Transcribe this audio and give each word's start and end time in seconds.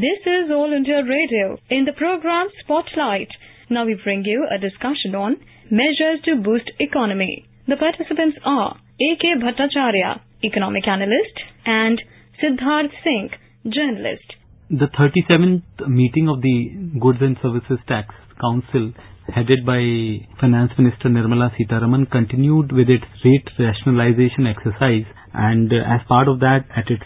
This 0.00 0.24
is 0.24 0.48
All 0.50 0.72
India 0.72 1.02
Radio. 1.04 1.58
In 1.68 1.84
the 1.84 1.92
program 1.92 2.48
Spotlight, 2.64 3.28
now 3.68 3.84
we 3.84 4.00
bring 4.02 4.24
you 4.24 4.46
a 4.48 4.56
discussion 4.56 5.14
on 5.14 5.36
measures 5.70 6.24
to 6.24 6.40
boost 6.40 6.70
economy. 6.80 7.44
The 7.68 7.76
participants 7.76 8.38
are 8.42 8.80
A.K. 8.96 9.44
Bhattacharya, 9.44 10.22
economic 10.42 10.88
analyst, 10.88 11.36
and 11.66 12.00
Siddharth 12.40 12.96
Singh, 13.04 13.28
journalist. 13.68 14.24
The 14.70 14.88
37th 14.88 15.86
meeting 15.86 16.30
of 16.30 16.40
the 16.40 16.96
Goods 16.98 17.18
and 17.20 17.36
Services 17.42 17.84
Tax 17.86 18.14
Council 18.40 18.94
headed 19.28 19.66
by 19.66 19.84
Finance 20.40 20.72
Minister 20.78 21.10
Nirmala 21.10 21.52
Sitharaman 21.60 22.10
continued 22.10 22.72
with 22.72 22.88
its 22.88 23.04
rate 23.22 23.48
rationalization 23.58 24.46
exercise 24.48 25.04
and 25.34 25.70
uh, 25.70 25.76
as 25.84 26.00
part 26.08 26.26
of 26.26 26.40
that 26.40 26.64
at 26.74 26.88
its 26.88 27.04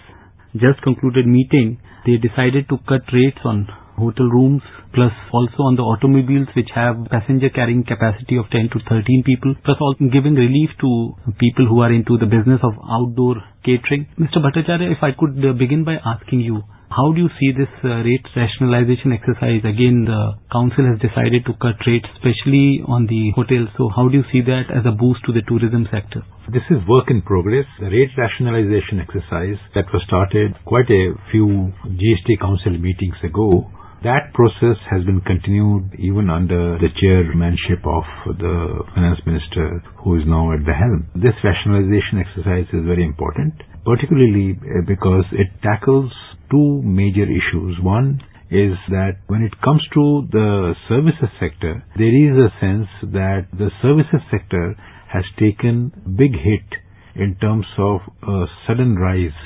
just 0.54 0.80
concluded 0.82 1.26
meeting 1.26 1.78
they 2.06 2.16
decided 2.16 2.68
to 2.68 2.78
cut 2.88 3.02
rates 3.12 3.42
on 3.44 3.66
hotel 3.96 4.26
rooms 4.26 4.62
plus 4.94 5.12
also 5.32 5.66
on 5.66 5.76
the 5.76 5.82
automobiles 5.82 6.48
which 6.56 6.70
have 6.74 6.96
passenger 7.10 7.50
carrying 7.50 7.82
capacity 7.84 8.36
of 8.36 8.46
10 8.50 8.70
to 8.72 8.78
13 8.88 9.22
people 9.26 9.54
plus 9.64 9.78
also 9.80 10.10
giving 10.12 10.34
relief 10.34 10.70
to 10.80 10.90
people 11.38 11.66
who 11.66 11.80
are 11.80 11.92
into 11.92 12.18
the 12.18 12.26
business 12.26 12.60
of 12.62 12.74
outdoor 12.90 13.36
catering. 13.64 14.06
Mr. 14.18 14.38
Bhattacharya, 14.38 14.90
if 14.92 15.02
I 15.02 15.10
could 15.18 15.38
uh, 15.44 15.52
begin 15.54 15.84
by 15.84 15.96
asking 16.04 16.40
you, 16.40 16.62
how 16.94 17.10
do 17.12 17.26
you 17.26 17.30
see 17.40 17.50
this 17.50 17.70
uh, 17.82 18.06
rate 18.06 18.22
rationalization 18.36 19.10
exercise? 19.10 19.66
Again, 19.66 20.06
the 20.06 20.38
council 20.54 20.86
has 20.86 21.02
decided 21.02 21.42
to 21.46 21.58
cut 21.58 21.74
rates, 21.86 22.06
especially 22.14 22.86
on 22.86 23.10
the 23.10 23.34
hotels. 23.34 23.68
So 23.74 23.90
how 23.90 24.06
do 24.06 24.22
you 24.22 24.26
see 24.30 24.42
that 24.46 24.70
as 24.70 24.86
a 24.86 24.94
boost 24.94 25.26
to 25.26 25.32
the 25.34 25.42
tourism 25.42 25.90
sector? 25.90 26.22
This 26.46 26.62
is 26.70 26.78
work 26.86 27.10
in 27.10 27.22
progress. 27.22 27.66
The 27.82 27.90
rate 27.90 28.14
rationalization 28.14 29.02
exercise 29.02 29.58
that 29.74 29.90
was 29.90 30.06
started 30.06 30.54
quite 30.64 30.86
a 30.86 31.18
few 31.34 31.74
GST 31.98 32.38
council 32.38 32.78
meetings 32.78 33.18
ago 33.26 33.66
that 34.02 34.32
process 34.34 34.76
has 34.90 35.04
been 35.04 35.20
continued 35.20 35.94
even 35.98 36.28
under 36.28 36.78
the 36.78 36.88
chairmanship 37.00 37.80
of 37.86 38.04
the 38.38 38.84
finance 38.94 39.20
minister 39.24 39.82
who 40.02 40.16
is 40.16 40.24
now 40.26 40.52
at 40.52 40.64
the 40.66 40.74
helm. 40.74 41.06
This 41.14 41.36
rationalization 41.44 42.18
exercise 42.20 42.66
is 42.72 42.84
very 42.84 43.04
important, 43.04 43.54
particularly 43.84 44.58
uh, 44.58 44.82
because 44.86 45.24
it 45.32 45.48
tackles 45.62 46.12
two 46.50 46.82
major 46.82 47.24
issues. 47.24 47.78
One 47.80 48.20
is 48.50 48.76
that 48.90 49.18
when 49.26 49.42
it 49.42 49.52
comes 49.62 49.82
to 49.94 50.28
the 50.30 50.74
services 50.88 51.32
sector, 51.40 51.82
there 51.96 52.12
is 52.12 52.36
a 52.36 52.52
sense 52.60 52.88
that 53.12 53.48
the 53.56 53.70
services 53.80 54.20
sector 54.30 54.76
has 55.08 55.24
taken 55.38 55.92
big 56.18 56.32
hit 56.32 56.68
in 57.16 57.36
terms 57.40 57.66
of 57.78 58.00
a 58.26 58.44
sudden 58.66 58.96
rise 58.96 59.38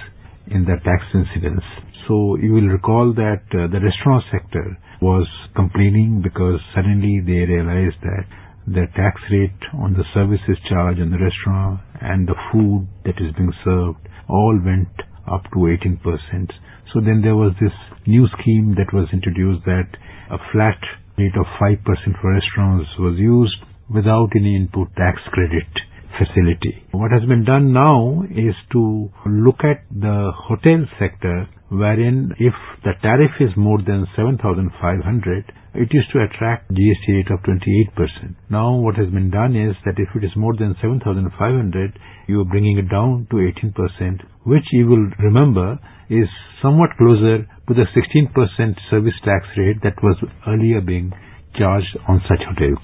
in 0.50 0.64
the 0.64 0.76
tax 0.84 1.02
incidence. 1.14 1.64
So 2.08 2.36
you 2.36 2.52
will 2.52 2.68
recall 2.68 3.12
that 3.14 3.44
uh, 3.52 3.68
the 3.68 3.80
restaurant 3.84 4.24
sector 4.32 4.76
was 5.02 5.28
complaining 5.54 6.20
because 6.22 6.60
suddenly 6.74 7.20
they 7.20 7.44
realized 7.44 8.00
that 8.02 8.24
the 8.66 8.86
tax 8.96 9.20
rate 9.30 9.60
on 9.80 9.94
the 9.94 10.04
services 10.12 10.56
charge 10.68 10.98
in 10.98 11.10
the 11.10 11.20
restaurant 11.20 11.80
and 12.00 12.28
the 12.28 12.36
food 12.52 12.88
that 13.04 13.16
is 13.20 13.32
being 13.36 13.52
served 13.64 14.00
all 14.28 14.58
went 14.64 14.92
up 15.30 15.44
to 15.52 15.68
18%. 15.68 16.00
So 16.92 17.00
then 17.00 17.20
there 17.22 17.36
was 17.36 17.52
this 17.60 17.72
new 18.06 18.26
scheme 18.40 18.74
that 18.76 18.92
was 18.92 19.08
introduced 19.12 19.64
that 19.64 19.88
a 20.30 20.38
flat 20.52 20.80
rate 21.16 21.36
of 21.36 21.46
5% 21.60 21.84
for 22.20 22.32
restaurants 22.32 22.88
was 22.98 23.16
used 23.18 23.56
without 23.92 24.28
any 24.36 24.56
input 24.56 24.88
tax 24.96 25.20
credit 25.32 25.68
facility. 26.18 26.82
What 26.90 27.12
has 27.12 27.22
been 27.28 27.44
done 27.44 27.72
now 27.72 28.24
is 28.30 28.54
to 28.72 29.10
look 29.26 29.62
at 29.62 29.84
the 29.90 30.32
hotel 30.34 30.84
sector 30.98 31.48
wherein 31.70 32.32
if 32.38 32.54
the 32.82 32.92
tariff 33.02 33.32
is 33.40 33.50
more 33.56 33.78
than 33.78 34.06
7,500, 34.16 35.52
it 35.74 35.88
used 35.92 36.10
to 36.12 36.24
attract 36.24 36.72
GST 36.72 37.06
rate 37.08 37.30
of 37.30 37.40
28%. 37.44 38.34
Now 38.50 38.74
what 38.74 38.96
has 38.96 39.08
been 39.10 39.30
done 39.30 39.54
is 39.54 39.76
that 39.84 40.00
if 40.00 40.08
it 40.16 40.24
is 40.24 40.32
more 40.36 40.56
than 40.56 40.74
7,500, 40.80 41.98
you 42.26 42.40
are 42.40 42.44
bringing 42.44 42.78
it 42.78 42.90
down 42.90 43.26
to 43.30 43.36
18%, 43.36 44.20
which 44.44 44.64
you 44.72 44.86
will 44.86 45.06
remember 45.22 45.78
is 46.08 46.28
somewhat 46.62 46.90
closer 46.96 47.44
to 47.44 47.74
the 47.74 47.84
16% 47.94 48.74
service 48.90 49.18
tax 49.24 49.46
rate 49.56 49.76
that 49.82 50.02
was 50.02 50.16
earlier 50.46 50.80
being 50.80 51.12
charged 51.56 51.96
on 52.08 52.22
such 52.28 52.40
hotels. 52.48 52.82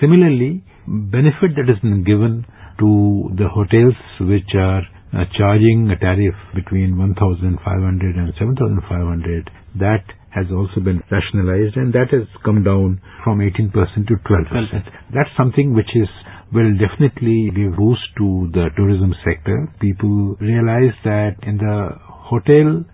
Similarly, 0.00 0.64
benefit 0.86 1.54
that 1.56 1.68
has 1.68 1.78
been 1.80 2.02
given 2.02 2.46
to 2.78 3.30
the 3.36 3.48
hotels 3.48 3.94
which 4.20 4.48
are 4.54 4.82
uh, 5.12 5.24
charging 5.36 5.90
a 5.90 5.98
tariff 5.98 6.34
between 6.54 6.96
1,500 6.96 8.16
and 8.16 8.32
7,500, 8.38 9.50
that 9.78 10.04
has 10.30 10.46
also 10.50 10.80
been 10.80 11.02
rationalized 11.10 11.76
and 11.76 11.92
that 11.92 12.08
has 12.10 12.24
come 12.44 12.64
down 12.64 13.00
from 13.22 13.38
18% 13.40 13.72
to 13.72 14.14
12%. 14.24 14.90
That's 15.12 15.28
something 15.36 15.74
which 15.74 15.90
is 15.94 16.08
will 16.52 16.72
definitely 16.76 17.50
give 17.56 17.76
boost 17.76 18.04
to 18.18 18.48
the 18.52 18.68
tourism 18.76 19.14
sector. 19.24 19.72
People 19.80 20.36
realize 20.40 20.92
that 21.04 21.36
in 21.44 21.56
the 21.56 21.96
hotel 21.98 22.84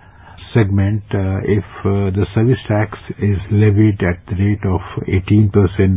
segment, 0.55 1.03
uh, 1.13 1.41
if 1.45 1.65
uh, 1.85 2.11
the 2.15 2.27
service 2.35 2.61
tax 2.69 2.99
is 3.19 3.39
levied 3.51 4.01
at 4.03 4.23
the 4.27 4.37
rate 4.37 4.65
of 4.65 4.81
18% 5.07 5.53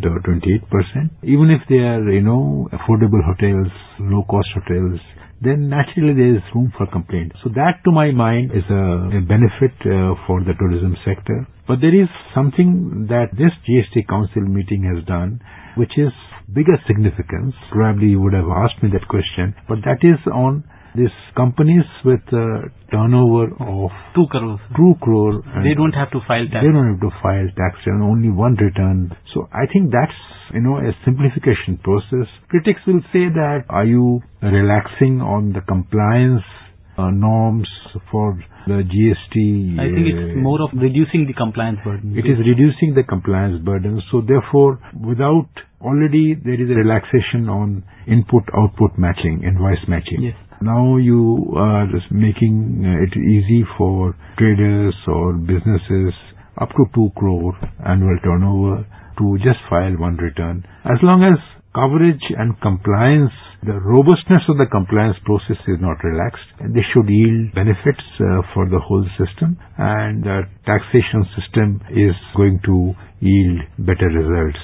or 0.05 0.19
28%, 0.21 1.09
even 1.23 1.49
if 1.49 1.61
they 1.69 1.79
are, 1.79 2.03
you 2.11 2.21
know, 2.21 2.67
affordable 2.73 3.23
hotels, 3.23 3.71
low-cost 3.99 4.49
hotels, 4.55 4.99
then 5.41 5.69
naturally 5.69 6.13
there 6.13 6.35
is 6.37 6.43
room 6.53 6.71
for 6.77 6.85
complaint. 6.85 7.33
So 7.43 7.49
that 7.55 7.81
to 7.85 7.91
my 7.91 8.11
mind 8.11 8.51
is 8.51 8.63
a, 8.69 9.17
a 9.17 9.21
benefit 9.25 9.73
uh, 9.89 10.13
for 10.27 10.41
the 10.45 10.53
tourism 10.57 10.95
sector. 11.03 11.47
But 11.67 11.81
there 11.81 11.95
is 11.95 12.07
something 12.35 13.07
that 13.09 13.33
this 13.33 13.51
GST 13.65 14.07
Council 14.07 14.43
meeting 14.43 14.83
has 14.85 15.03
done 15.05 15.41
which 15.77 15.97
is 15.97 16.11
bigger 16.53 16.77
significance. 16.85 17.55
Probably 17.71 18.07
you 18.07 18.21
would 18.21 18.33
have 18.33 18.49
asked 18.49 18.83
me 18.83 18.89
that 18.93 19.07
question, 19.07 19.55
but 19.67 19.79
that 19.85 20.03
is 20.03 20.19
on 20.31 20.63
these 20.95 21.15
companies 21.35 21.85
with 22.03 22.21
a 22.33 22.69
turnover 22.91 23.45
of 23.59 23.91
2 24.15 24.25
crores. 24.29 24.59
2 24.75 24.95
crore. 25.01 25.41
They 25.63 25.73
don't 25.73 25.93
have 25.93 26.11
to 26.11 26.19
file 26.27 26.45
tax. 26.51 26.63
They 26.65 26.71
don't 26.71 26.91
have 26.91 27.01
to 27.01 27.11
file 27.21 27.47
tax 27.55 27.79
and 27.85 28.03
only 28.03 28.29
one 28.29 28.55
return. 28.55 29.15
So 29.33 29.47
I 29.53 29.65
think 29.71 29.91
that's, 29.91 30.17
you 30.53 30.61
know, 30.61 30.77
a 30.77 30.91
simplification 31.05 31.79
process. 31.83 32.27
Critics 32.49 32.81
will 32.85 33.01
say 33.13 33.29
that 33.31 33.65
are 33.69 33.85
you 33.85 34.21
relaxing 34.41 35.21
on 35.21 35.53
the 35.53 35.61
compliance 35.61 36.43
uh, 36.97 37.09
norms 37.09 37.69
for 38.11 38.37
the 38.67 38.83
GST. 38.83 39.79
I 39.79 39.87
think 39.95 40.05
it's 40.11 40.37
more 40.37 40.61
of 40.61 40.69
reducing 40.73 41.25
the 41.25 41.33
compliance 41.33 41.79
burden. 41.83 42.17
It 42.17 42.27
is 42.27 42.37
reducing 42.37 42.93
the 42.95 43.03
compliance 43.03 43.63
burden. 43.63 44.01
So 44.11 44.21
therefore, 44.21 44.79
without 44.93 45.49
already 45.81 46.35
there 46.35 46.59
is 46.61 46.69
a 46.69 46.75
relaxation 46.75 47.49
on 47.49 47.83
input-output 48.07 48.97
matching, 48.97 49.43
invoice 49.43 49.81
matching. 49.87 50.21
Yes. 50.21 50.35
Now 50.61 50.97
you 50.97 51.53
are 51.57 51.87
making 52.11 52.85
it 52.85 53.17
easy 53.17 53.65
for 53.77 54.15
traders 54.37 54.95
or 55.07 55.33
businesses 55.33 56.13
up 56.61 56.69
to 56.69 56.85
2 56.93 57.09
crore 57.17 57.57
annual 57.83 58.19
turnover 58.23 58.85
to 59.17 59.37
just 59.39 59.57
file 59.69 59.97
one 59.97 60.17
return. 60.17 60.63
As 60.85 61.01
long 61.01 61.23
as 61.23 61.39
coverage 61.73 62.21
and 62.37 62.53
compliance, 62.61 63.31
the 63.63 63.73
robustness 63.73 64.43
of 64.49 64.57
the 64.57 64.67
compliance 64.69 65.17
process 65.25 65.57
is 65.67 65.81
not 65.81 65.97
relaxed, 66.03 66.45
they 66.61 66.85
should 66.93 67.09
yield 67.09 67.55
benefits 67.55 68.05
uh, 68.21 68.45
for 68.53 68.69
the 68.69 68.79
whole 68.79 69.05
system 69.17 69.57
and 69.79 70.23
the 70.23 70.41
taxation 70.65 71.25
system 71.33 71.81
is 71.89 72.13
going 72.37 72.59
to 72.65 72.93
yield 73.19 73.61
better 73.79 74.13
results. 74.13 74.61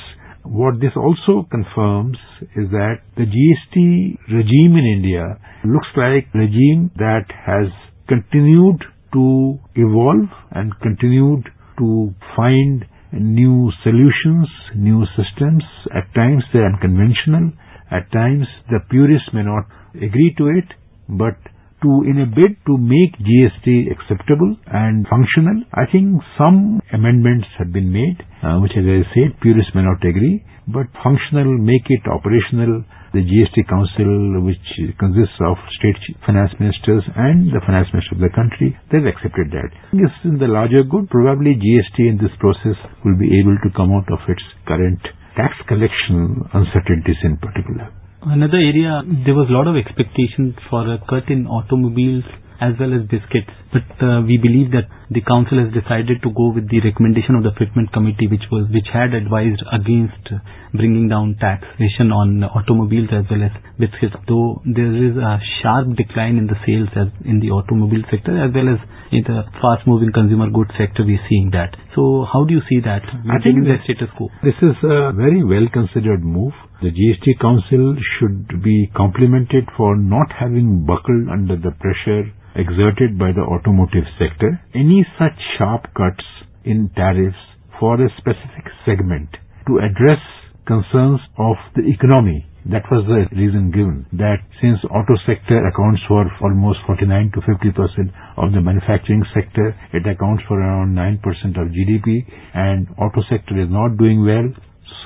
What 0.50 0.80
this 0.80 0.96
also 0.96 1.46
confirms 1.52 2.18
is 2.56 2.70
that 2.72 3.02
the 3.18 3.26
GST 3.26 4.18
regime 4.32 4.78
in 4.78 4.86
India 4.86 5.38
looks 5.66 5.88
like 5.98 6.28
a 6.34 6.38
regime 6.38 6.90
that 6.96 7.26
has 7.46 7.68
continued 8.08 8.82
to 9.14 9.60
evolve 9.76 10.30
and 10.52 10.72
continued 10.80 11.50
to 11.80 12.14
find 12.36 12.86
new 13.12 13.72
solutions, 13.84 14.48
new 14.76 15.06
systems. 15.18 15.64
At 15.94 16.14
times 16.16 16.44
they 16.54 16.60
are 16.60 16.72
unconventional. 16.74 17.52
At 17.92 18.12
times 18.12 18.48
the 18.70 18.80
purists 18.90 19.30
may 19.34 19.44
not 19.44 19.66
agree 19.96 20.34
to 20.38 20.48
it, 20.48 20.74
but 21.10 21.36
to 21.82 22.04
in 22.10 22.18
a 22.22 22.26
bid 22.26 22.58
to 22.66 22.78
make 22.78 23.14
GST 23.22 23.92
acceptable 23.92 24.56
and 24.68 25.06
functional. 25.08 25.62
I 25.74 25.86
think 25.92 26.22
some 26.38 26.82
amendments 26.94 27.48
have 27.58 27.72
been 27.72 27.92
made, 27.92 28.18
uh, 28.42 28.58
which 28.60 28.74
as 28.78 28.86
I 28.86 29.02
said, 29.14 29.38
purists 29.42 29.74
may 29.76 29.84
not 29.84 30.02
agree, 30.02 30.44
but 30.68 30.88
functional, 31.04 31.58
make 31.58 31.86
it 31.90 32.04
operational. 32.10 32.84
The 33.14 33.24
GST 33.24 33.70
Council, 33.72 34.44
which 34.44 34.68
consists 35.00 35.40
of 35.40 35.56
state 35.80 35.96
finance 36.28 36.52
ministers 36.60 37.08
and 37.16 37.48
the 37.56 37.64
finance 37.66 37.88
minister 37.96 38.20
of 38.20 38.22
the 38.22 38.30
country, 38.36 38.76
they've 38.92 39.08
accepted 39.08 39.48
that. 39.56 39.72
Yes, 39.96 40.12
in 40.28 40.38
the 40.38 40.52
larger 40.52 40.84
good, 40.84 41.10
probably 41.10 41.56
GST 41.56 41.98
in 42.04 42.18
this 42.20 42.36
process 42.44 42.76
will 43.06 43.16
be 43.18 43.32
able 43.40 43.56
to 43.64 43.70
come 43.74 43.96
out 43.96 44.12
of 44.12 44.20
its 44.28 44.44
current 44.68 45.00
tax 45.40 45.56
collection 45.72 46.44
uncertainties 46.52 47.22
in 47.24 47.38
particular. 47.38 47.88
Another 48.22 48.58
area, 48.58 49.04
there 49.26 49.36
was 49.36 49.48
a 49.50 49.54
lot 49.54 49.68
of 49.68 49.76
expectation 49.78 50.56
for 50.70 50.82
a 50.92 50.98
cut 51.08 51.30
in 51.30 51.46
automobiles 51.46 52.24
as 52.60 52.74
well 52.80 52.94
as 52.94 53.06
biscuits. 53.06 53.54
But 53.70 53.86
uh, 54.02 54.26
we 54.26 54.42
believe 54.42 54.74
that 54.74 54.90
the 55.14 55.22
council 55.22 55.62
has 55.62 55.70
decided 55.70 56.26
to 56.26 56.30
go 56.34 56.50
with 56.50 56.66
the 56.70 56.82
recommendation 56.82 57.38
of 57.38 57.44
the 57.46 57.54
fitment 57.54 57.94
committee, 57.94 58.26
which 58.26 58.50
was 58.52 58.66
which 58.74 58.90
had 58.92 59.14
advised 59.14 59.62
against 59.70 60.34
bringing 60.74 61.08
down 61.08 61.38
taxation 61.38 62.10
on 62.10 62.42
automobiles 62.44 63.14
as 63.14 63.30
well 63.30 63.46
as 63.46 63.54
biscuits. 63.78 64.18
Though 64.26 64.66
there 64.66 64.90
is 64.90 65.16
a 65.18 65.38
sharp 65.62 65.94
decline 65.94 66.42
in 66.42 66.48
the 66.50 66.58
sales 66.66 66.90
as 66.98 67.14
in 67.22 67.40
the 67.40 67.54
automobile 67.54 68.04
sector 68.10 68.34
as 68.34 68.50
well 68.50 68.74
as 68.74 68.82
in 69.14 69.24
the 69.24 69.46
fast-moving 69.62 70.12
consumer 70.12 70.50
goods 70.50 70.74
sector, 70.76 71.06
we're 71.06 71.22
seeing 71.30 71.52
that. 71.54 71.78
So 71.96 72.26
how 72.28 72.44
do 72.44 72.54
you 72.54 72.64
see 72.68 72.82
that? 72.84 73.06
I 73.30 73.40
think 73.40 73.64
the 73.64 73.78
status 73.86 74.10
quo. 74.18 74.28
This 74.44 74.58
is 74.60 74.76
a 74.84 75.14
very 75.14 75.46
well-considered 75.46 76.26
move. 76.26 76.58
The 76.80 76.92
GST 76.94 77.40
Council 77.42 77.96
should 78.20 78.62
be 78.62 78.92
complimented 78.96 79.66
for 79.76 79.96
not 79.98 80.32
having 80.40 80.86
buckled 80.86 81.28
under 81.28 81.56
the 81.58 81.72
pressure 81.72 82.32
exerted 82.54 83.18
by 83.18 83.32
the 83.32 83.42
automotive 83.42 84.06
sector. 84.20 84.62
Any 84.76 85.06
such 85.18 85.34
sharp 85.58 85.90
cuts 85.98 86.24
in 86.64 86.90
tariffs 86.96 87.38
for 87.80 87.96
a 87.96 88.10
specific 88.18 88.70
segment 88.86 89.30
to 89.68 89.80
address 89.80 90.22
concerns 90.68 91.22
of 91.40 91.56
the 91.76 91.82
economy 91.90 92.46
that 92.70 92.84
was 92.92 93.08
the 93.08 93.24
reason 93.40 93.72
given 93.72 94.06
that 94.20 94.44
since 94.62 94.78
auto 94.92 95.16
sector 95.26 95.56
accounts 95.66 96.02
for 96.08 96.28
almost 96.44 96.80
49 96.86 97.32
to 97.34 97.42
50 97.42 97.72
percent 97.72 98.10
of 98.36 98.52
the 98.52 98.60
manufacturing 98.60 99.24
sector, 99.34 99.74
it 99.94 100.04
accounts 100.06 100.44
for 100.48 100.60
around 100.60 100.94
9 100.94 101.20
percent 101.24 101.56
of 101.58 101.72
GDP 101.72 102.28
and 102.54 102.86
auto 103.00 103.24
sector 103.32 103.56
is 103.58 103.72
not 103.72 103.96
doing 103.98 104.20
well. 104.26 104.52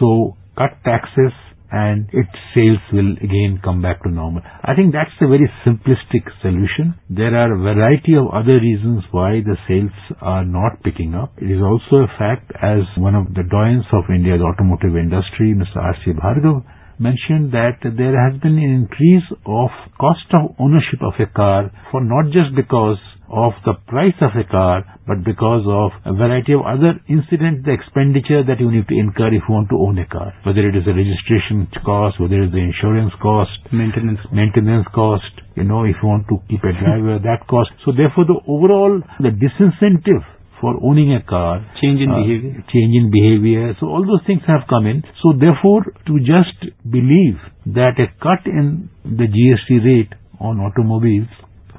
So 0.02 0.36
cut 0.58 0.74
taxes 0.84 1.32
and 1.72 2.10
its 2.12 2.36
sales 2.54 2.84
will 2.92 3.14
again 3.24 3.60
come 3.64 3.82
back 3.82 4.04
to 4.04 4.10
normal. 4.12 4.42
I 4.64 4.76
think 4.76 4.92
that's 4.92 5.16
a 5.22 5.28
very 5.28 5.50
simplistic 5.66 6.28
solution. 6.42 6.96
There 7.10 7.34
are 7.36 7.54
a 7.54 7.58
variety 7.58 8.16
of 8.16 8.28
other 8.34 8.60
reasons 8.60 9.04
why 9.12 9.40
the 9.40 9.56
sales 9.68 9.96
are 10.20 10.44
not 10.46 10.84
picking 10.84 11.16
up. 11.16 11.34
It 11.38 11.50
is 11.50 11.62
also 11.64 12.04
a 12.04 12.12
fact 12.20 12.52
as 12.62 12.84
one 12.98 13.16
of 13.16 13.34
the 13.34 13.48
doyens 13.48 13.88
of 13.94 14.04
India's 14.10 14.42
automotive 14.42 14.98
industry, 14.98 15.56
Mr. 15.56 15.78
R.C. 15.78 16.12
Bhargav, 16.12 16.64
mentioned 17.02 17.52
that 17.52 17.82
there 17.82 18.14
has 18.14 18.40
been 18.42 18.58
an 18.62 18.86
increase 18.86 19.26
of 19.46 19.70
cost 20.00 20.30
of 20.38 20.54
ownership 20.60 21.02
of 21.02 21.14
a 21.20 21.26
car 21.26 21.72
for 21.92 22.00
not 22.04 22.32
just 22.32 22.54
because 22.56 23.02
of 23.32 23.54
the 23.66 23.74
price 23.88 24.16
of 24.22 24.36
a 24.36 24.44
car, 24.44 24.84
but 25.08 25.24
because 25.24 25.64
of 25.66 25.92
a 26.06 26.14
variety 26.14 26.54
of 26.54 26.62
other 26.68 27.00
incident, 27.08 27.64
the 27.64 27.72
expenditure 27.72 28.44
that 28.44 28.60
you 28.60 28.70
need 28.70 28.88
to 28.92 28.96
incur 28.96 29.32
if 29.32 29.42
you 29.48 29.56
want 29.56 29.72
to 29.72 29.80
own 29.80 29.98
a 29.98 30.06
car. 30.06 30.36
Whether 30.44 30.68
it 30.68 30.76
is 30.76 30.84
a 30.86 30.94
registration 30.94 31.66
cost, 31.88 32.20
whether 32.20 32.44
it 32.44 32.52
is 32.52 32.54
the 32.54 32.60
insurance 32.62 33.16
cost, 33.24 33.56
maintenance, 33.72 34.20
maintenance 34.32 34.86
cost, 34.94 35.32
you 35.56 35.64
know, 35.64 35.88
if 35.88 35.96
you 36.04 36.08
want 36.12 36.28
to 36.28 36.44
keep 36.52 36.62
a 36.68 36.76
driver, 36.76 37.18
that 37.24 37.48
cost. 37.48 37.72
So 37.88 37.96
therefore 37.96 38.28
the 38.28 38.38
overall, 38.46 39.00
the 39.24 39.32
disincentive 39.32 40.22
for 40.62 40.78
owning 40.86 41.12
a 41.14 41.22
car. 41.28 41.66
Change 41.82 42.00
in 42.02 42.12
uh, 42.12 42.22
behavior. 42.22 42.64
Change 42.72 42.94
in 42.96 43.12
behavior. 43.12 43.76
So 43.82 43.88
all 43.88 44.06
those 44.06 44.22
things 44.26 44.42
have 44.48 44.70
come 44.70 44.86
in. 44.86 45.04
So 45.22 45.34
therefore, 45.34 45.84
to 46.06 46.14
just 46.22 46.72
believe 46.86 47.42
that 47.74 47.98
a 47.98 48.08
cut 48.22 48.46
in 48.46 48.90
the 49.04 49.26
GST 49.26 49.84
rate 49.84 50.14
on 50.40 50.62
automobiles 50.62 51.28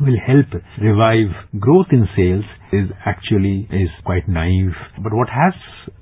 will 0.01 0.19
help 0.19 0.51
revive 0.83 1.31
growth 1.61 1.87
in 1.93 2.09
sales 2.17 2.45
is 2.73 2.91
actually 3.07 3.69
is 3.71 3.91
quite 4.05 4.27
naive. 4.29 4.75
But 4.99 5.13
what 5.15 5.29
has 5.29 5.55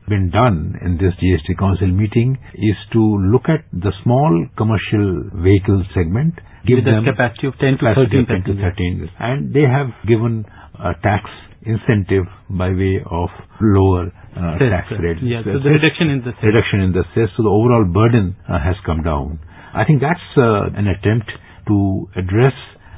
been 0.08 0.30
done 0.30 0.74
in 0.80 0.96
this 0.96 1.12
GST 1.20 1.58
Council 1.58 1.88
meeting 1.88 2.38
is 2.54 2.76
to 2.92 3.00
look 3.00 3.48
at 3.48 3.64
the 3.72 3.92
small 4.02 4.46
commercial 4.56 5.28
vehicle 5.34 5.84
segment, 5.94 6.34
give 6.66 6.80
With 6.80 6.86
them 6.86 7.04
capacity 7.04 7.46
of 7.48 7.58
10 7.58 7.78
to 7.78 7.94
13, 7.94 8.26
10 8.26 8.44
to 8.48 8.62
13, 8.62 9.10
and 9.18 9.52
they 9.52 9.66
have 9.68 9.92
given 10.06 10.46
a 10.78 10.94
tax 11.02 11.28
incentive 11.62 12.24
by 12.48 12.70
way 12.70 13.00
of 13.04 13.28
lower 13.60 14.08
uh, 14.36 14.58
tax 14.58 14.88
rates. 15.00 15.20
Yeah, 15.22 15.42
so 15.44 15.60
the 15.60 15.70
reduction 15.70 16.10
in 16.10 16.20
the 16.24 16.32
cess. 16.32 16.44
reduction 16.44 16.80
in 16.80 16.92
the 16.92 17.04
cess, 17.14 17.28
so 17.36 17.42
the 17.42 17.52
overall 17.52 17.84
burden 17.84 18.36
uh, 18.48 18.58
has 18.58 18.76
come 18.86 19.02
down. 19.02 19.40
I 19.74 19.84
think 19.84 20.00
that's 20.00 20.24
uh, 20.36 20.72
an 20.74 20.86
attempt 20.88 21.30
to 21.68 22.08
address 22.16 22.54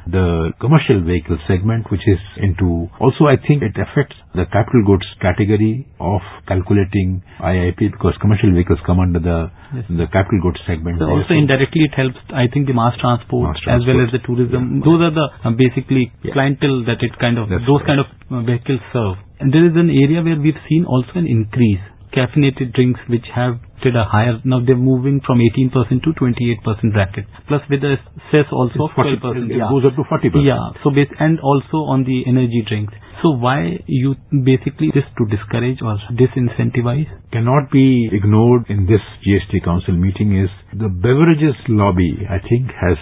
the 0.07 0.51
commercial 0.61 1.03
vehicle 1.05 1.39
segment, 1.47 1.87
which 1.91 2.03
is 2.07 2.19
into, 2.39 2.91
also 2.99 3.31
I 3.31 3.39
think 3.39 3.63
it 3.63 3.77
affects 3.79 4.17
the 4.35 4.47
capital 4.51 4.83
goods 4.83 5.07
category 5.23 5.87
of 6.01 6.21
calculating 6.49 7.23
IIP 7.39 7.93
because 7.93 8.17
commercial 8.21 8.51
vehicles 8.51 8.81
come 8.87 8.99
under 8.99 9.21
the 9.21 9.51
yes. 9.75 9.85
the 9.87 10.07
capital 10.11 10.41
goods 10.43 10.59
segment. 10.67 10.99
So 10.99 11.07
also 11.07 11.35
indirectly 11.35 11.87
it 11.87 11.95
helps, 11.95 12.19
I 12.35 12.51
think, 12.51 12.67
the 12.67 12.75
mass 12.75 12.99
transport, 12.99 13.55
mass 13.55 13.61
transport. 13.63 13.79
as 13.79 13.83
well 13.87 14.01
as 14.03 14.11
the 14.11 14.23
tourism. 14.27 14.83
Yeah. 14.83 14.87
Those 14.87 15.01
are 15.07 15.15
the 15.15 15.27
uh, 15.31 15.55
basically 15.55 16.11
yeah. 16.27 16.35
clientele 16.35 16.83
that 16.91 16.99
it 17.05 17.15
kind 17.23 17.39
of, 17.39 17.47
That's 17.53 17.67
those 17.69 17.83
kind 17.87 18.01
of 18.03 18.09
uh, 18.31 18.43
vehicles 18.43 18.83
serve. 18.91 19.23
And 19.39 19.55
there 19.55 19.67
is 19.67 19.75
an 19.79 19.91
area 19.91 20.23
where 20.23 20.39
we've 20.39 20.59
seen 20.67 20.87
also 20.87 21.19
an 21.19 21.27
increase 21.27 21.83
caffeinated 22.13 22.75
drinks 22.77 23.01
which 23.09 23.25
have 23.35 23.57
did 23.83 23.97
a 23.97 24.05
higher 24.05 24.39
now 24.45 24.61
they're 24.65 24.77
moving 24.77 25.21
from 25.27 25.39
18% 25.39 25.73
to 26.03 26.11
28% 26.15 26.93
bracket 26.93 27.27
plus 27.49 27.61
with 27.71 27.81
the 27.81 27.97
cess 28.31 28.47
also 28.53 28.87
of 28.87 28.91
12% 28.97 29.51
it 29.51 29.57
yeah. 29.59 29.69
goes 29.71 29.85
up 29.85 29.95
to 29.97 30.05
40% 30.07 30.47
yeah 30.47 30.71
so 30.83 30.91
base 30.91 31.11
and 31.19 31.39
also 31.41 31.85
on 31.89 32.05
the 32.05 32.25
energy 32.27 32.63
drinks. 32.67 32.95
So 33.23 33.31
why 33.31 33.79
you 33.87 34.17
basically 34.31 34.91
this 34.95 35.07
to 35.19 35.25
discourage 35.31 35.79
or 35.83 35.97
disincentivize? 36.13 37.07
Cannot 37.33 37.71
be 37.71 38.09
ignored 38.13 38.67
in 38.69 38.87
this 38.87 39.03
GST 39.23 39.65
council 39.65 39.95
meeting 39.95 40.35
is 40.37 40.51
the 40.73 40.89
beverages 40.89 41.55
lobby 41.69 42.27
I 42.29 42.39
think 42.43 42.71
has 42.75 42.99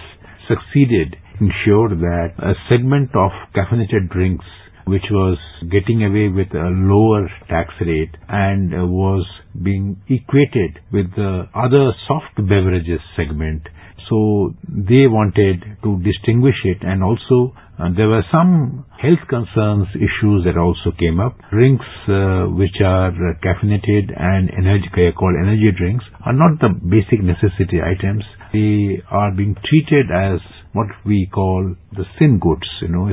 succeeded 0.47 1.15
ensure 1.39 1.89
that 1.89 2.37
a 2.37 2.53
segment 2.69 3.09
of 3.15 3.31
caffeinated 3.55 4.09
drinks 4.11 4.45
which 4.85 5.05
was 5.11 5.37
getting 5.69 6.03
away 6.03 6.27
with 6.27 6.53
a 6.53 6.69
lower 6.69 7.29
tax 7.49 7.69
rate 7.81 8.15
and 8.27 8.71
was 8.91 9.25
being 9.61 10.01
equated 10.07 10.79
with 10.91 11.13
the 11.15 11.47
other 11.55 11.91
soft 12.07 12.35
beverages 12.37 12.99
segment. 13.15 13.67
So 14.09 14.53
they 14.67 15.07
wanted 15.07 15.63
to 15.83 15.99
distinguish 16.03 16.59
it 16.65 16.79
and 16.81 17.03
also 17.03 17.55
uh, 17.81 17.89
there 17.95 18.07
were 18.07 18.23
some 18.31 18.85
health 19.01 19.23
concerns 19.27 19.87
issues 19.95 20.45
that 20.45 20.57
also 20.57 20.91
came 20.99 21.19
up. 21.19 21.33
Drinks 21.49 21.85
uh, 22.07 22.45
which 22.53 22.77
are 22.83 23.11
caffeinated 23.41 24.13
and 24.13 24.51
energy, 24.53 24.85
called 25.17 25.35
energy 25.41 25.71
drinks 25.75 26.05
are 26.25 26.33
not 26.33 26.59
the 26.59 26.69
basic 26.69 27.23
necessity 27.23 27.81
items. 27.81 28.23
They 28.53 29.01
are 29.09 29.31
being 29.31 29.55
treated 29.65 30.11
as 30.13 30.39
what 30.73 30.87
we 31.05 31.27
call 31.33 31.75
the 31.93 32.05
sin 32.19 32.37
goods, 32.39 32.67
you 32.81 32.89
know, 32.89 33.07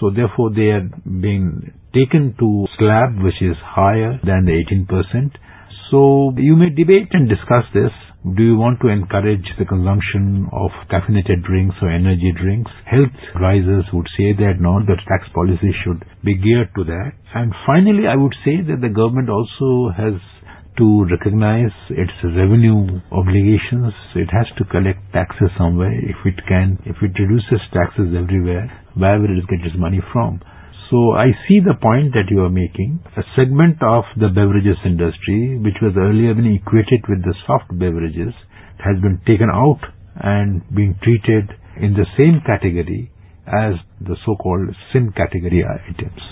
so 0.00 0.10
therefore 0.10 0.50
they 0.54 0.70
are 0.76 0.88
being 1.04 1.72
taken 1.94 2.34
to 2.38 2.66
slab 2.78 3.16
which 3.22 3.40
is 3.40 3.56
higher 3.64 4.20
than 4.24 4.44
the 4.44 4.52
18%. 4.52 5.32
So 5.90 6.32
you 6.36 6.56
may 6.56 6.70
debate 6.70 7.08
and 7.12 7.28
discuss 7.28 7.64
this. 7.72 7.92
Do 8.26 8.42
you 8.42 8.56
want 8.56 8.80
to 8.82 8.88
encourage 8.88 9.46
the 9.56 9.64
consumption 9.64 10.50
of 10.50 10.74
caffeinated 10.90 11.46
drinks 11.46 11.76
or 11.80 11.90
energy 11.94 12.34
drinks? 12.34 12.72
Health 12.84 13.14
advisors 13.36 13.86
would 13.92 14.08
say 14.18 14.34
that 14.34 14.58
no, 14.58 14.82
the 14.82 14.98
tax 15.06 15.30
policy 15.32 15.70
should 15.84 16.02
be 16.24 16.34
geared 16.34 16.74
to 16.74 16.82
that. 16.90 17.12
And 17.34 17.54
finally, 17.64 18.08
I 18.10 18.16
would 18.16 18.34
say 18.44 18.66
that 18.66 18.82
the 18.82 18.90
government 18.90 19.30
also 19.30 19.94
has 19.94 20.18
to 20.78 21.06
recognize 21.10 21.72
its 21.90 22.12
revenue 22.22 23.00
obligations. 23.12 23.92
It 24.14 24.28
has 24.32 24.46
to 24.58 24.64
collect 24.64 25.00
taxes 25.12 25.50
somewhere. 25.58 25.92
If 25.92 26.16
it 26.24 26.38
can, 26.46 26.78
if 26.84 26.96
it 27.02 27.12
reduces 27.18 27.60
taxes 27.72 28.14
everywhere, 28.16 28.68
where 28.94 29.18
will 29.18 29.38
it 29.38 29.48
get 29.48 29.64
its 29.66 29.76
money 29.78 30.00
from? 30.12 30.40
So 30.90 31.12
I 31.12 31.34
see 31.48 31.58
the 31.58 31.74
point 31.74 32.14
that 32.14 32.30
you 32.30 32.44
are 32.44 32.50
making. 32.50 33.00
A 33.16 33.22
segment 33.34 33.82
of 33.82 34.04
the 34.16 34.28
beverages 34.28 34.78
industry, 34.84 35.58
which 35.58 35.82
was 35.82 35.98
earlier 35.98 36.34
been 36.34 36.54
equated 36.54 37.02
with 37.08 37.24
the 37.24 37.34
soft 37.46 37.72
beverages, 37.76 38.34
has 38.78 39.00
been 39.02 39.18
taken 39.26 39.50
out 39.50 39.80
and 40.22 40.62
being 40.74 40.94
treated 41.02 41.50
in 41.80 41.94
the 41.94 42.06
same 42.16 42.40
category 42.46 43.10
as 43.46 43.74
the 44.00 44.16
so-called 44.24 44.74
sin 44.92 45.12
category 45.16 45.64
items. 45.64 46.22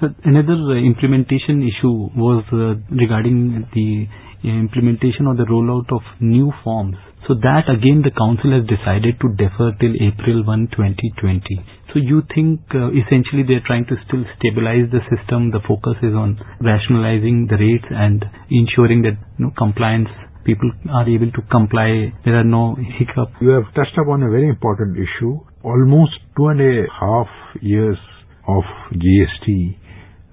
So 0.00 0.08
another 0.24 0.52
uh, 0.52 0.74
implementation 0.76 1.64
issue 1.64 2.12
was 2.12 2.44
uh, 2.52 2.76
regarding 2.94 3.64
the 3.72 4.04
uh, 4.44 4.52
implementation 4.52 5.24
or 5.26 5.34
the 5.34 5.48
rollout 5.48 5.88
of 5.88 6.02
new 6.20 6.52
forms. 6.62 6.96
So 7.26 7.32
that 7.32 7.64
again 7.72 8.04
the 8.04 8.12
council 8.12 8.52
has 8.52 8.68
decided 8.68 9.16
to 9.24 9.32
defer 9.40 9.72
till 9.80 9.96
April 9.96 10.44
1, 10.44 10.68
2020. 10.76 11.40
So 11.88 11.98
you 11.98 12.20
think 12.28 12.60
uh, 12.76 12.92
essentially 12.92 13.48
they're 13.48 13.64
trying 13.64 13.88
to 13.88 13.96
still 14.04 14.20
stabilize 14.36 14.92
the 14.92 15.00
system. 15.08 15.48
The 15.50 15.64
focus 15.64 15.96
is 16.04 16.12
on 16.12 16.44
rationalizing 16.60 17.48
the 17.48 17.56
rates 17.56 17.88
and 17.88 18.20
ensuring 18.52 19.00
that 19.08 19.16
you 19.40 19.48
know, 19.48 19.52
compliance 19.56 20.12
people 20.44 20.70
are 20.92 21.08
able 21.08 21.32
to 21.32 21.42
comply. 21.48 22.12
There 22.28 22.36
are 22.36 22.44
no 22.44 22.76
hiccups. 22.76 23.32
You 23.40 23.56
have 23.56 23.72
touched 23.72 23.96
upon 23.96 24.22
a 24.22 24.28
very 24.28 24.48
important 24.52 24.92
issue. 25.00 25.40
Almost 25.64 26.20
two 26.36 26.52
and 26.52 26.60
a 26.60 26.84
half 27.00 27.32
years 27.64 27.96
of 28.46 28.62
GST 28.92 29.85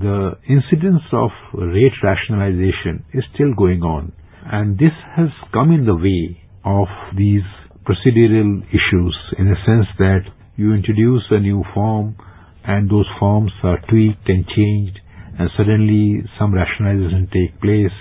the 0.04 0.38
incidence 0.48 1.02
of 1.14 1.32
rate 1.54 1.96
rationalization 2.04 3.06
is 3.14 3.24
still 3.34 3.54
going 3.56 3.82
on. 3.82 4.12
And 4.46 4.78
this 4.78 4.92
has 5.16 5.30
come 5.54 5.72
in 5.72 5.86
the 5.86 5.96
way 5.96 6.44
of 6.66 6.88
these 7.18 7.48
procedural 7.88 8.62
issues 8.70 9.16
in 9.38 9.46
the 9.48 9.56
sense 9.66 9.88
that 10.00 10.22
you 10.56 10.74
introduce 10.74 11.24
a 11.32 11.40
new 11.40 11.64
form, 11.74 12.16
and 12.66 12.90
those 12.90 13.08
forms 13.20 13.52
are 13.64 13.80
tweaked 13.90 14.28
and 14.28 14.46
changed 14.48 15.00
and 15.40 15.50
suddenly 15.58 16.24
some 16.38 16.54
rationalization 16.54 17.28
take 17.34 17.60
place. 17.60 17.92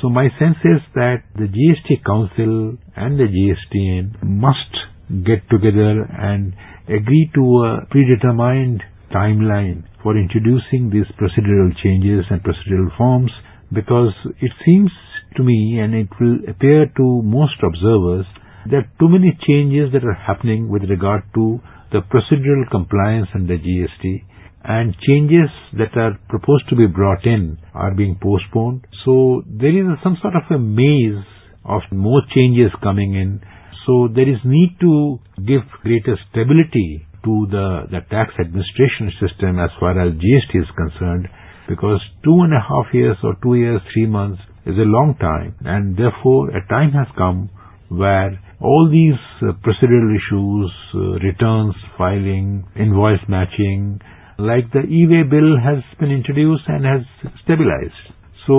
So 0.00 0.08
my 0.08 0.28
sense 0.38 0.56
is 0.64 0.80
that 0.94 1.22
the 1.36 1.46
GST 1.46 2.04
Council 2.04 2.76
and 2.96 3.18
the 3.18 3.28
GSTN 3.28 4.22
must 4.22 5.24
get 5.24 5.48
together 5.50 6.02
and 6.02 6.54
agree 6.88 7.30
to 7.34 7.42
a 7.64 7.86
predetermined 7.90 8.82
timeline 9.12 9.84
for 10.02 10.16
introducing 10.16 10.90
these 10.90 11.06
procedural 11.20 11.70
changes 11.82 12.24
and 12.30 12.42
procedural 12.42 12.94
forms 12.96 13.30
because 13.72 14.12
it 14.40 14.52
seems 14.64 14.90
to 15.36 15.42
me 15.42 15.78
and 15.82 15.94
it 15.94 16.08
will 16.20 16.38
appear 16.48 16.86
to 16.96 17.22
most 17.22 17.54
observers 17.62 18.26
are 18.72 18.88
too 18.98 19.08
many 19.08 19.36
changes 19.46 19.92
that 19.92 20.04
are 20.04 20.14
happening 20.14 20.68
with 20.68 20.82
regard 20.88 21.22
to 21.34 21.60
the 21.92 22.00
procedural 22.00 22.68
compliance 22.70 23.28
under 23.34 23.58
GST 23.58 24.22
and 24.64 24.94
changes 25.06 25.50
that 25.76 25.94
are 25.96 26.18
proposed 26.28 26.68
to 26.70 26.76
be 26.76 26.86
brought 26.86 27.24
in 27.26 27.58
are 27.74 27.94
being 27.94 28.18
postponed. 28.20 28.86
So 29.04 29.42
there 29.46 29.68
is 29.70 29.98
some 30.02 30.16
sort 30.22 30.34
of 30.34 30.42
a 30.50 30.58
maze 30.58 31.22
of 31.64 31.82
more 31.92 32.22
changes 32.34 32.70
coming 32.82 33.14
in. 33.14 33.40
So 33.86 34.08
there 34.14 34.28
is 34.28 34.38
need 34.44 34.76
to 34.80 35.18
give 35.36 35.60
greater 35.82 36.18
stability 36.30 37.06
to 37.24 37.46
the, 37.50 37.66
the 37.90 38.00
tax 38.10 38.32
administration 38.38 39.12
system 39.20 39.58
as 39.58 39.70
far 39.80 39.98
as 39.98 40.14
GST 40.14 40.54
is 40.54 40.70
concerned 40.76 41.28
because 41.68 42.00
two 42.22 42.38
and 42.44 42.52
a 42.52 42.60
half 42.60 42.92
years 42.92 43.16
or 43.22 43.36
two 43.42 43.54
years, 43.54 43.80
three 43.92 44.06
months 44.06 44.40
is 44.66 44.76
a 44.76 44.88
long 44.88 45.16
time 45.20 45.54
and 45.64 45.96
therefore 45.96 46.50
a 46.50 46.66
time 46.68 46.92
has 46.92 47.08
come 47.16 47.50
where 47.88 48.38
all 48.60 48.88
these 48.90 49.20
uh, 49.42 49.52
procedural 49.60 50.08
issues, 50.16 50.72
uh, 50.94 50.98
returns, 51.24 51.74
filing, 51.98 52.64
invoice 52.76 53.20
matching, 53.28 54.00
like 54.38 54.70
the 54.72 54.82
e-way 54.88 55.22
bill 55.22 55.56
has 55.60 55.82
been 56.00 56.10
introduced 56.10 56.64
and 56.66 56.84
has 56.84 57.02
stabilized. 57.44 58.14
So 58.46 58.54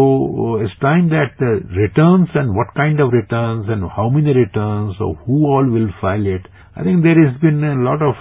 uh, 0.58 0.66
it's 0.66 0.74
time 0.82 1.10
that 1.10 1.38
the 1.38 1.62
returns 1.78 2.30
and 2.34 2.56
what 2.56 2.74
kind 2.76 3.00
of 3.00 3.12
returns 3.12 3.66
and 3.70 3.84
how 3.90 4.10
many 4.10 4.34
returns 4.34 4.96
or 5.00 5.16
who 5.26 5.46
all 5.46 5.66
will 5.70 5.90
file 6.02 6.26
it. 6.26 6.42
I 6.76 6.84
think 6.84 7.04
there 7.04 7.18
has 7.18 7.40
been 7.42 7.64
a 7.64 7.82
lot 7.84 8.02
of 8.02 8.16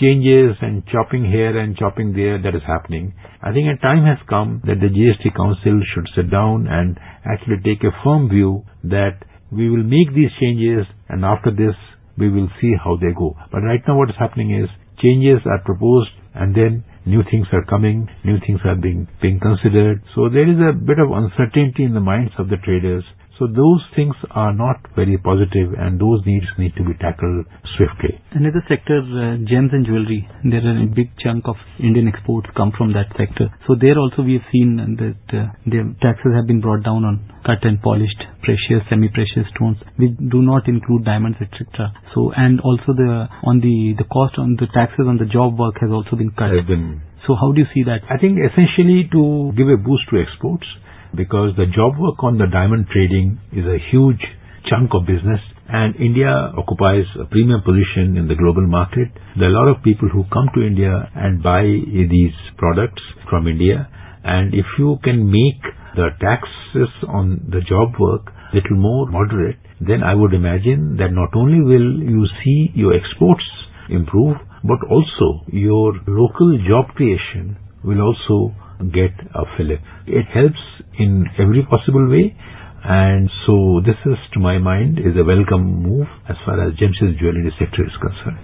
changes 0.00 0.56
and 0.60 0.82
chopping 0.88 1.24
here 1.24 1.58
and 1.58 1.76
chopping 1.76 2.12
there 2.12 2.40
that 2.40 2.56
is 2.56 2.62
happening. 2.66 3.14
I 3.42 3.52
think 3.52 3.68
a 3.68 3.80
time 3.80 4.04
has 4.04 4.18
come 4.28 4.62
that 4.64 4.80
the 4.80 4.88
GST 4.88 5.36
Council 5.36 5.80
should 5.92 6.08
sit 6.16 6.30
down 6.30 6.66
and 6.66 6.98
actually 7.24 7.60
take 7.62 7.84
a 7.84 7.92
firm 8.02 8.28
view 8.28 8.64
that 8.84 9.20
we 9.52 9.68
will 9.68 9.84
make 9.84 10.14
these 10.14 10.32
changes 10.40 10.86
and 11.08 11.24
after 11.24 11.50
this 11.50 11.76
we 12.16 12.30
will 12.30 12.48
see 12.60 12.72
how 12.82 12.96
they 12.96 13.12
go. 13.16 13.36
But 13.52 13.60
right 13.60 13.82
now 13.86 13.98
what 13.98 14.10
is 14.10 14.16
happening 14.18 14.56
is 14.56 14.68
changes 15.02 15.44
are 15.44 15.62
proposed 15.64 16.10
and 16.34 16.54
then 16.54 16.84
new 17.04 17.22
things 17.30 17.46
are 17.52 17.64
coming, 17.64 18.08
new 18.24 18.38
things 18.46 18.60
are 18.64 18.76
being, 18.76 19.08
being 19.20 19.40
considered. 19.40 20.02
So 20.14 20.28
there 20.28 20.48
is 20.48 20.56
a 20.56 20.72
bit 20.72 20.98
of 20.98 21.12
uncertainty 21.12 21.84
in 21.84 21.94
the 21.94 22.00
minds 22.00 22.32
of 22.38 22.48
the 22.48 22.56
traders 22.56 23.04
so 23.40 23.48
those 23.48 23.80
things 23.96 24.12
are 24.36 24.52
not 24.52 24.76
very 24.94 25.16
positive 25.16 25.72
and 25.72 25.96
those 25.96 26.20
needs 26.28 26.44
need 26.58 26.76
to 26.76 26.84
be 26.84 26.92
tackled 27.00 27.48
swiftly. 27.76 28.20
Another 28.36 28.60
sector, 28.68 29.00
uh, 29.00 29.40
gems 29.48 29.72
and 29.72 29.86
jewelry, 29.88 30.28
there 30.44 30.60
are 30.60 30.76
a 30.76 30.84
big 30.84 31.08
chunk 31.24 31.48
of 31.48 31.56
Indian 31.80 32.06
exports 32.06 32.52
come 32.54 32.70
from 32.76 32.92
that 32.92 33.08
sector. 33.16 33.48
So 33.66 33.80
there 33.80 33.96
also 33.96 34.20
we 34.20 34.36
have 34.36 34.44
seen 34.52 34.76
that 34.76 35.24
uh, 35.32 35.56
the 35.64 35.96
taxes 36.04 36.36
have 36.36 36.46
been 36.46 36.60
brought 36.60 36.84
down 36.84 37.08
on 37.08 37.24
cut 37.48 37.64
and 37.64 37.80
polished 37.80 38.20
precious, 38.44 38.84
semi-precious 38.92 39.48
stones. 39.56 39.80
We 39.96 40.12
do 40.12 40.44
not 40.44 40.68
include 40.68 41.08
diamonds, 41.08 41.40
etc. 41.40 41.96
So 42.12 42.36
and 42.36 42.60
also 42.60 42.92
the 42.92 43.24
on 43.48 43.64
the 43.64 43.96
the 43.96 44.04
cost 44.04 44.36
on 44.36 44.60
the 44.60 44.68
taxes 44.68 45.08
on 45.08 45.16
the 45.16 45.24
job 45.24 45.56
work 45.58 45.80
has 45.80 45.88
also 45.88 46.12
been 46.12 46.36
cut. 46.36 46.52
Been, 46.68 47.00
so 47.24 47.32
how 47.40 47.52
do 47.56 47.64
you 47.64 47.68
see 47.72 47.88
that? 47.88 48.04
I 48.04 48.20
think 48.20 48.36
essentially 48.36 49.08
to 49.16 49.56
give 49.56 49.72
a 49.72 49.80
boost 49.80 50.12
to 50.12 50.20
exports 50.20 50.68
because 51.16 51.56
the 51.56 51.66
job 51.66 51.98
work 51.98 52.22
on 52.22 52.38
the 52.38 52.46
diamond 52.46 52.86
trading 52.92 53.38
is 53.52 53.64
a 53.64 53.78
huge 53.90 54.20
chunk 54.68 54.90
of 54.94 55.06
business 55.06 55.40
and 55.68 55.94
India 55.96 56.30
occupies 56.58 57.06
a 57.20 57.24
premium 57.24 57.62
position 57.62 58.16
in 58.16 58.26
the 58.26 58.34
global 58.34 58.66
market. 58.66 59.08
There 59.38 59.48
are 59.48 59.54
a 59.54 59.58
lot 59.58 59.68
of 59.68 59.82
people 59.82 60.08
who 60.08 60.24
come 60.32 60.50
to 60.54 60.66
India 60.66 61.10
and 61.14 61.42
buy 61.42 61.62
these 61.62 62.34
products 62.58 63.02
from 63.28 63.46
India 63.46 63.88
and 64.24 64.52
if 64.52 64.66
you 64.78 64.98
can 65.02 65.30
make 65.30 65.62
the 65.96 66.10
taxes 66.20 66.90
on 67.08 67.48
the 67.50 67.60
job 67.62 67.94
work 67.98 68.30
little 68.52 68.76
more 68.76 69.06
moderate, 69.06 69.58
then 69.80 70.02
I 70.02 70.14
would 70.14 70.34
imagine 70.34 70.96
that 70.98 71.12
not 71.12 71.30
only 71.34 71.60
will 71.60 72.02
you 72.02 72.26
see 72.44 72.70
your 72.74 72.92
exports 72.94 73.44
improve, 73.88 74.36
but 74.62 74.78
also 74.90 75.46
your 75.48 75.94
local 76.06 76.58
job 76.68 76.94
creation 76.94 77.56
will 77.84 78.00
also 78.00 78.54
get 78.88 79.12
a 79.34 79.44
fillip. 79.56 79.80
It 80.06 80.26
helps 80.32 80.60
in 80.98 81.26
every 81.38 81.62
possible 81.68 82.08
way 82.08 82.36
and 82.82 83.28
so 83.46 83.80
this 83.84 83.96
is 84.06 84.16
to 84.32 84.40
my 84.40 84.56
mind 84.58 84.98
is 84.98 85.12
a 85.20 85.24
welcome 85.24 85.82
move 85.82 86.06
as 86.28 86.36
far 86.46 86.56
as 86.66 86.72
Gems's 86.80 87.12
jewelry 87.20 87.52
sector 87.58 87.84
is 87.84 87.92
concerned. 88.00 88.40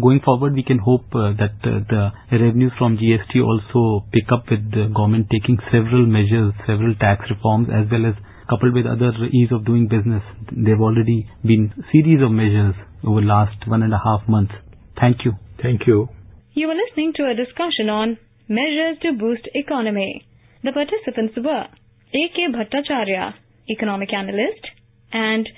Going 0.00 0.20
forward, 0.24 0.54
we 0.54 0.62
can 0.62 0.78
hope 0.78 1.06
uh, 1.14 1.34
that 1.38 1.58
uh, 1.66 1.82
the 1.90 2.10
revenues 2.30 2.72
from 2.78 2.96
GST 2.96 3.42
also 3.42 4.06
pick 4.12 4.30
up 4.32 4.44
with 4.50 4.70
the 4.70 4.86
government 4.94 5.26
taking 5.30 5.58
several 5.70 6.06
measures, 6.06 6.54
several 6.66 6.94
tax 6.94 7.26
reforms 7.30 7.68
as 7.70 7.90
well 7.90 8.06
as 8.06 8.14
coupled 8.48 8.74
with 8.74 8.86
other 8.86 9.10
ease 9.30 9.50
of 9.50 9.64
doing 9.64 9.86
business. 9.86 10.22
There 10.50 10.74
have 10.74 10.82
already 10.82 11.26
been 11.44 11.74
series 11.90 12.22
of 12.22 12.30
measures 12.30 12.74
over 13.06 13.22
last 13.22 13.66
one 13.66 13.82
and 13.82 13.94
a 13.94 13.98
half 14.02 14.28
months. 14.28 14.52
Thank 14.98 15.24
you. 15.24 15.32
Thank 15.62 15.86
you. 15.86 16.08
You 16.54 16.66
were 16.68 16.74
listening 16.74 17.12
to 17.16 17.30
a 17.30 17.34
discussion 17.34 17.88
on 17.90 18.18
measures 18.50 18.98
to 19.02 19.12
boost 19.16 19.48
economy. 19.54 20.26
The 20.62 20.72
participants 20.72 21.38
were 21.38 21.66
A.K. 22.12 22.36
Bhattacharya, 22.52 23.34
economic 23.70 24.12
analyst, 24.12 24.66
and 25.12 25.48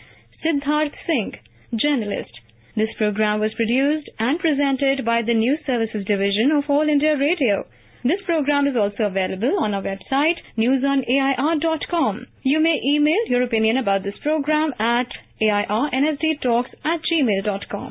Siddharth 0.45 0.95
Singh, 1.07 1.33
journalist. 1.75 2.31
This 2.77 2.93
program 2.99 3.41
was 3.41 3.55
produced 3.55 4.09
and 4.19 4.39
presented 4.39 5.05
by 5.05 5.23
the 5.23 5.35
News 5.35 5.61
Services 5.67 6.05
Division 6.07 6.53
of 6.57 6.65
All 6.69 6.89
India 6.89 7.17
Radio. 7.19 7.65
This 8.05 8.21
program 8.27 8.67
is 8.67 8.77
also 8.77 9.05
available 9.05 9.57
on 9.61 9.75
our 9.75 9.83
website 9.83 10.39
newsonair.com. 10.59 12.27
You 12.43 12.61
may 12.61 12.77
email 12.85 13.25
your 13.29 13.43
opinion 13.43 13.77
about 13.77 14.03
this 14.03 14.19
program 14.23 14.73
at 14.79 15.07
airnsdtalks 15.41 16.73
at 16.85 17.01
gmail.com. 17.09 17.91